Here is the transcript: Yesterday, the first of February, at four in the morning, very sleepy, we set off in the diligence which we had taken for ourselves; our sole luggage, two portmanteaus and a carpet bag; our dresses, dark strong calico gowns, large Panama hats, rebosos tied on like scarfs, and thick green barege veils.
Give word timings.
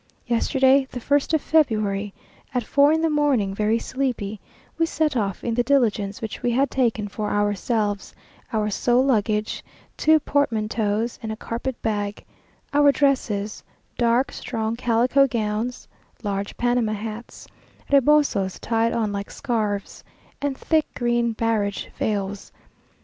Yesterday, 0.25 0.87
the 0.89 0.99
first 0.99 1.31
of 1.31 1.43
February, 1.43 2.11
at 2.55 2.63
four 2.63 2.91
in 2.91 3.03
the 3.03 3.07
morning, 3.11 3.53
very 3.53 3.77
sleepy, 3.77 4.39
we 4.79 4.87
set 4.87 5.15
off 5.15 5.43
in 5.43 5.53
the 5.53 5.61
diligence 5.61 6.23
which 6.23 6.41
we 6.41 6.49
had 6.49 6.71
taken 6.71 7.07
for 7.07 7.29
ourselves; 7.29 8.15
our 8.51 8.71
sole 8.71 9.05
luggage, 9.05 9.63
two 9.97 10.19
portmanteaus 10.19 11.19
and 11.21 11.31
a 11.31 11.35
carpet 11.35 11.79
bag; 11.83 12.25
our 12.73 12.91
dresses, 12.91 13.63
dark 13.95 14.31
strong 14.31 14.75
calico 14.75 15.27
gowns, 15.27 15.87
large 16.23 16.57
Panama 16.57 16.93
hats, 16.93 17.45
rebosos 17.91 18.59
tied 18.59 18.93
on 18.93 19.11
like 19.11 19.29
scarfs, 19.29 20.03
and 20.41 20.57
thick 20.57 20.87
green 20.95 21.31
barege 21.35 21.89
veils. 21.99 22.51